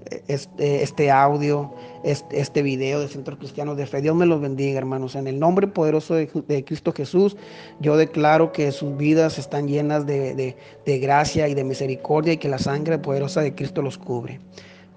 este, 0.83 1.11
audio, 1.11 1.73
este, 2.05 2.39
este, 2.39 2.61
video 2.61 3.01
de 3.01 3.09
Centro 3.09 3.37
Cristiano 3.37 3.75
de 3.75 3.85
Fe. 3.85 4.01
Dios 4.01 4.15
me 4.15 4.25
los 4.25 4.39
bendiga, 4.39 4.77
hermanos. 4.77 5.15
En 5.15 5.27
el 5.27 5.39
nombre 5.39 5.67
poderoso 5.67 6.15
de, 6.15 6.63
Cristo 6.65 6.93
Jesús, 6.93 7.35
yo 7.81 7.97
declaro 7.97 8.53
que 8.53 8.71
sus 8.71 8.95
vidas 8.95 9.37
están 9.37 9.67
llenas 9.67 10.05
de, 10.05 10.55
de 10.85 10.99
gracia 10.99 11.49
y 11.49 11.53
de 11.53 11.65
misericordia 11.65 12.33
y 12.33 12.37
que 12.37 12.47
la 12.47 12.59
sangre 12.59 12.97
poderosa 12.97 13.41
de 13.41 13.55
Cristo 13.55 13.81
los 13.81 13.97
cubre. 13.97 14.39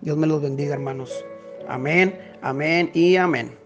Dios 0.03 0.16
me 0.16 0.29
los 0.29 0.40
bendiga, 0.40 0.72
hermanos. 0.72 1.24
Amén, 1.66 2.16
amén 2.42 2.90
y 2.94 3.16
amén. 3.16 3.63